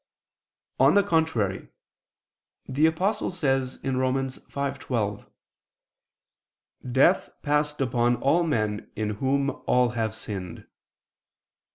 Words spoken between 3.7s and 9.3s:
(Rom. 5:12): "Death passed upon all men in